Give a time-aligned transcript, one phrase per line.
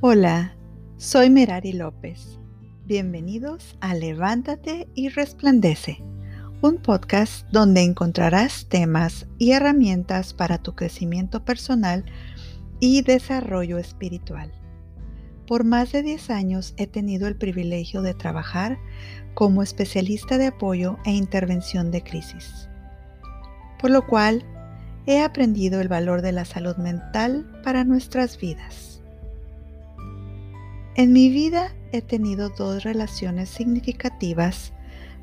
[0.00, 0.56] Hola,
[0.96, 2.38] soy Merari López.
[2.86, 6.02] Bienvenidos a Levántate y Resplandece,
[6.62, 12.04] un podcast donde encontrarás temas y herramientas para tu crecimiento personal
[12.80, 14.52] y desarrollo espiritual.
[15.48, 18.78] Por más de 10 años he tenido el privilegio de trabajar
[19.34, 22.68] como especialista de apoyo e intervención de crisis,
[23.80, 24.44] por lo cual
[25.08, 29.00] he aprendido el valor de la salud mental para nuestras vidas.
[30.96, 34.74] En mi vida he tenido dos relaciones significativas,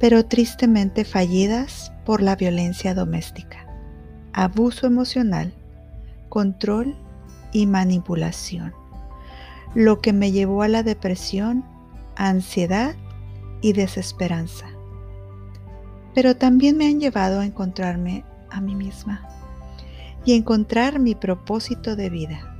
[0.00, 3.68] pero tristemente fallidas por la violencia doméstica,
[4.32, 5.54] abuso emocional,
[6.28, 6.96] control
[7.52, 8.74] y manipulación,
[9.76, 11.64] lo que me llevó a la depresión,
[12.16, 12.96] ansiedad
[13.60, 14.66] y desesperanza.
[16.16, 19.37] Pero también me han llevado a encontrarme a mí misma
[20.28, 22.54] y encontrar mi propósito de vida.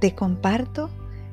[0.00, 0.88] Te comparto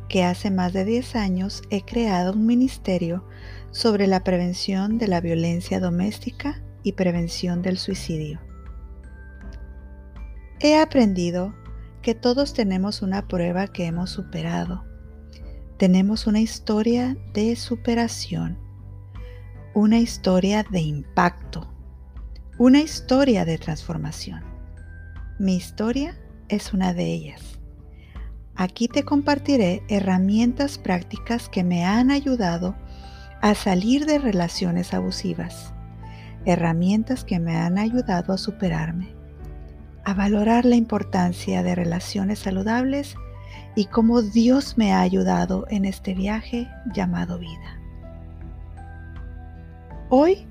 [0.09, 3.23] que hace más de 10 años he creado un ministerio
[3.69, 8.41] sobre la prevención de la violencia doméstica y prevención del suicidio.
[10.59, 11.55] He aprendido
[12.01, 14.83] que todos tenemos una prueba que hemos superado.
[15.77, 18.57] Tenemos una historia de superación,
[19.73, 21.71] una historia de impacto,
[22.61, 24.50] una historia de transformación.
[25.41, 26.15] Mi historia
[26.49, 27.41] es una de ellas.
[28.55, 32.75] Aquí te compartiré herramientas prácticas que me han ayudado
[33.41, 35.73] a salir de relaciones abusivas,
[36.45, 39.15] herramientas que me han ayudado a superarme,
[40.05, 43.15] a valorar la importancia de relaciones saludables
[43.75, 47.81] y cómo Dios me ha ayudado en este viaje llamado vida.
[50.09, 50.45] Hoy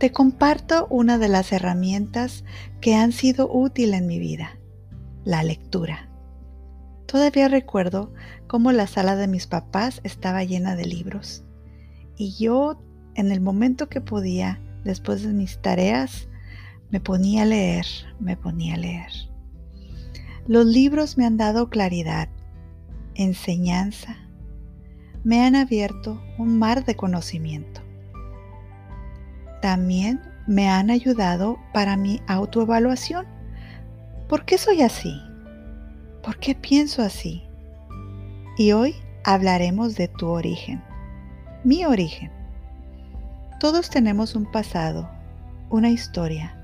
[0.00, 2.42] te comparto una de las herramientas
[2.80, 4.58] que han sido útiles en mi vida,
[5.24, 6.08] la lectura.
[7.04, 8.10] Todavía recuerdo
[8.46, 11.44] cómo la sala de mis papás estaba llena de libros
[12.16, 12.82] y yo
[13.14, 16.30] en el momento que podía, después de mis tareas,
[16.88, 17.84] me ponía a leer,
[18.18, 19.12] me ponía a leer.
[20.46, 22.30] Los libros me han dado claridad,
[23.14, 24.16] enseñanza,
[25.24, 27.82] me han abierto un mar de conocimiento.
[29.60, 33.26] También me han ayudado para mi autoevaluación.
[34.28, 35.20] ¿Por qué soy así?
[36.22, 37.42] ¿Por qué pienso así?
[38.56, 38.94] Y hoy
[39.24, 40.82] hablaremos de tu origen,
[41.64, 42.30] mi origen.
[43.58, 45.10] Todos tenemos un pasado,
[45.68, 46.56] una historia.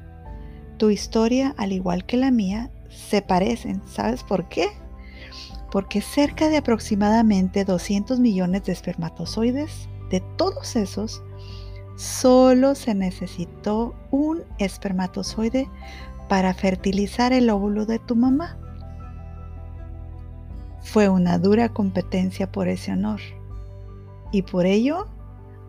[0.79, 3.83] Tu historia, al igual que la mía, se parecen.
[3.87, 4.69] ¿Sabes por qué?
[5.71, 11.23] Porque cerca de aproximadamente 200 millones de espermatozoides, de todos esos,
[11.97, 15.69] solo se necesitó un espermatozoide
[16.29, 18.59] para fertilizar el óvulo de tu mamá.
[20.83, 23.21] Fue una dura competencia por ese honor.
[24.31, 25.09] Y por ello,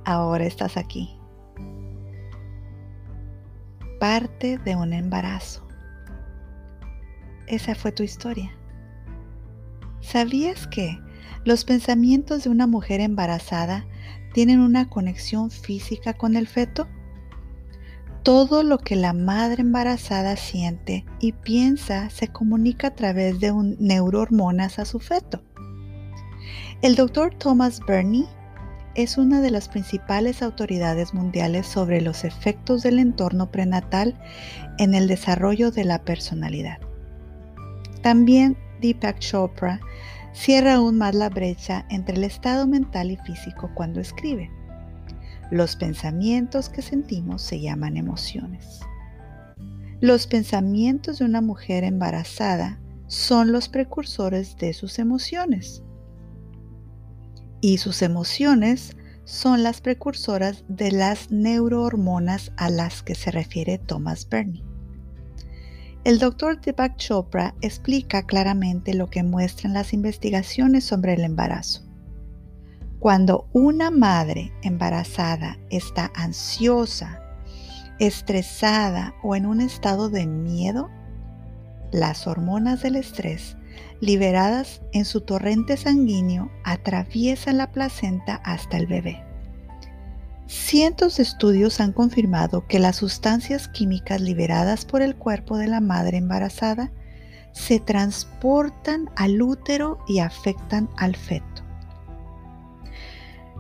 [0.06, 1.18] ahora estás aquí.
[4.00, 5.68] Parte de un embarazo.
[7.48, 8.52] Esa fue tu historia.
[10.02, 11.00] ¿Sabías que
[11.44, 13.86] los pensamientos de una mujer embarazada
[14.34, 16.88] tienen una conexión física con el feto?
[18.24, 24.80] Todo lo que la madre embarazada siente y piensa se comunica a través de neurohormonas
[24.80, 25.42] a su feto.
[26.82, 28.26] El doctor Thomas Burney
[28.98, 34.20] es una de las principales autoridades mundiales sobre los efectos del entorno prenatal
[34.78, 36.80] en el desarrollo de la personalidad.
[38.02, 39.80] También Deepak Chopra
[40.38, 44.52] cierra aún más la brecha entre el estado mental y físico cuando escribe.
[45.50, 48.82] Los pensamientos que sentimos se llaman emociones.
[50.00, 55.82] Los pensamientos de una mujer embarazada son los precursores de sus emociones.
[57.60, 64.28] Y sus emociones son las precursoras de las neurohormonas a las que se refiere Thomas
[64.30, 64.67] Burney.
[66.08, 71.82] El doctor Deepak Chopra explica claramente lo que muestran las investigaciones sobre el embarazo.
[73.00, 77.22] Cuando una madre embarazada está ansiosa,
[78.00, 80.90] estresada o en un estado de miedo,
[81.92, 83.58] las hormonas del estrés
[84.00, 89.27] liberadas en su torrente sanguíneo atraviesan la placenta hasta el bebé.
[90.48, 95.82] Cientos de estudios han confirmado que las sustancias químicas liberadas por el cuerpo de la
[95.82, 96.92] madre embarazada
[97.52, 101.64] se transportan al útero y afectan al feto.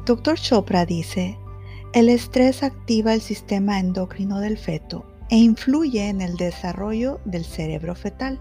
[0.06, 0.40] Dr.
[0.40, 1.38] Chopra dice,
[1.94, 7.96] el estrés activa el sistema endocrino del feto e influye en el desarrollo del cerebro
[7.96, 8.40] fetal.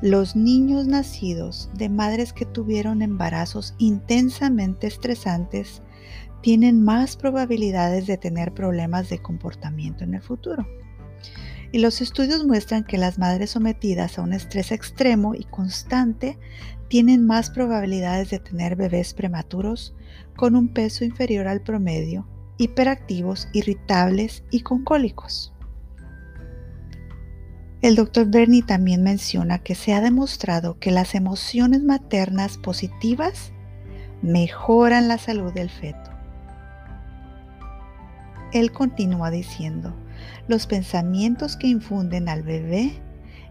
[0.00, 5.82] Los niños nacidos de madres que tuvieron embarazos intensamente estresantes
[6.46, 10.64] tienen más probabilidades de tener problemas de comportamiento en el futuro.
[11.72, 16.38] Y los estudios muestran que las madres sometidas a un estrés extremo y constante
[16.86, 19.96] tienen más probabilidades de tener bebés prematuros
[20.36, 22.28] con un peso inferior al promedio,
[22.58, 25.52] hiperactivos, irritables y con cólicos.
[27.82, 33.50] El doctor Bernie también menciona que se ha demostrado que las emociones maternas positivas
[34.22, 36.05] mejoran la salud del feto.
[38.52, 39.94] Él continúa diciendo,
[40.48, 42.92] los pensamientos que infunden al bebé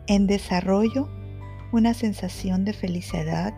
[0.08, 1.10] en desarrollo
[1.72, 3.54] una sensación de felicidad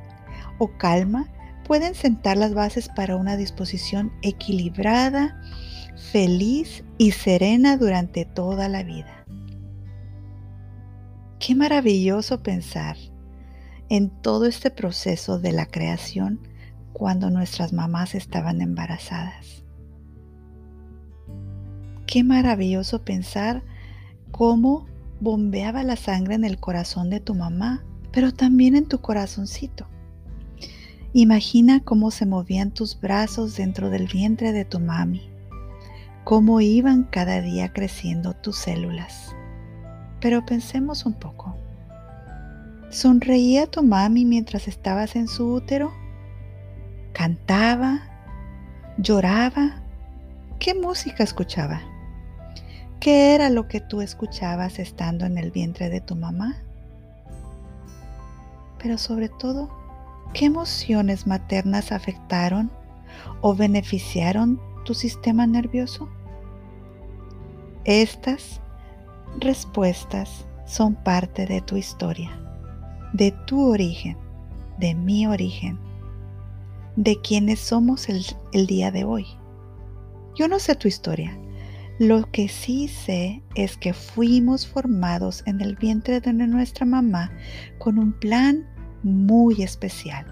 [0.59, 1.27] o calma
[1.65, 5.41] pueden sentar las bases para una disposición equilibrada,
[6.11, 9.25] feliz y serena durante toda la vida.
[11.39, 12.97] Qué maravilloso pensar
[13.89, 16.39] en todo este proceso de la creación
[16.93, 19.66] cuando nuestras mamás estaban embarazadas.
[22.07, 23.61] Qué maravilloso pensar
[24.31, 24.87] cómo
[25.19, 29.87] bombeaba la sangre en el corazón de tu mamá, pero también en tu corazoncito.
[31.13, 35.29] Imagina cómo se movían tus brazos dentro del vientre de tu mami,
[36.23, 39.37] cómo iban cada día creciendo tus células
[40.19, 41.55] pero pensemos un poco.
[42.89, 45.93] ¿Sonreía tu mami mientras estabas en su útero?
[47.13, 48.01] ¿Cantaba?
[48.97, 49.81] ¿Lloraba?
[50.59, 51.81] ¿Qué música escuchaba?
[52.99, 56.57] ¿Qué era lo que tú escuchabas estando en el vientre de tu mamá?
[58.81, 59.69] Pero sobre todo,
[60.33, 62.71] ¿qué emociones maternas afectaron
[63.41, 66.09] o beneficiaron tu sistema nervioso?
[67.85, 68.59] Estas
[69.39, 72.37] respuestas son parte de tu historia,
[73.13, 74.17] de tu origen,
[74.77, 75.79] de mi origen,
[76.95, 79.25] de quienes somos el, día de hoy.
[80.35, 81.37] Yo no sé tu historia.
[81.99, 87.31] Lo que sí sé es que fuimos formados en el vientre de nuestra mamá
[87.79, 88.67] con un plan
[89.01, 90.25] muy especial.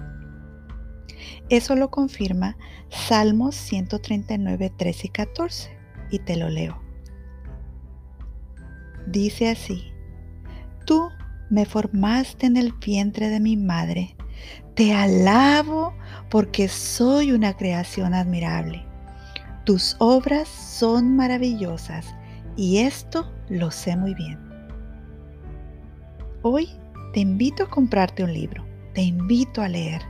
[1.50, 2.56] Eso lo confirma
[2.90, 5.78] Salmos 139, 13 y 14,
[6.12, 6.80] y te lo leo.
[9.08, 9.92] Dice así,
[10.86, 11.10] tú
[11.50, 14.16] me formaste en el vientre de mi madre,
[14.76, 15.94] te alabo
[16.30, 18.86] porque soy una creación admirable.
[19.66, 22.06] Tus obras son maravillosas
[22.56, 24.38] y esto lo sé muy bien.
[26.44, 26.70] Hoy
[27.14, 28.64] te invito a comprarte un libro,
[28.94, 30.04] te invito a leer,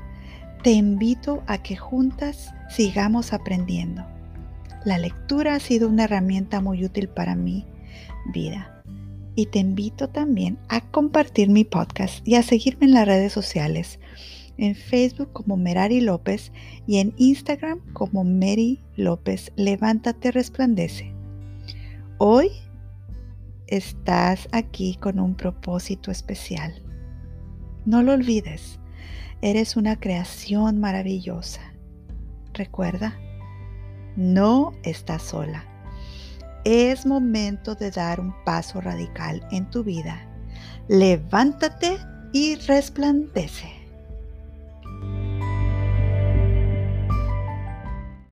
[0.62, 4.06] te invito a que juntas sigamos aprendiendo.
[4.84, 7.66] La lectura ha sido una herramienta muy útil para mi
[8.34, 8.84] vida
[9.36, 14.00] y te invito también a compartir mi podcast y a seguirme en las redes sociales,
[14.58, 16.52] en Facebook como Merari López
[16.88, 19.52] y en Instagram como Mary López.
[19.56, 21.14] Levántate, resplandece.
[22.18, 22.50] Hoy
[23.68, 26.82] estás aquí con un propósito especial.
[27.86, 28.80] No lo olvides,
[29.42, 31.62] eres una creación maravillosa.
[32.54, 33.18] Recuerda,
[34.16, 35.76] no estás sola
[36.66, 40.28] es momento de dar un paso radical en tu vida.
[40.88, 41.98] Levántate
[42.34, 43.72] y resplandece.